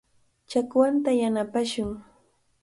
[0.49, 1.91] Chakwanta yanapashun.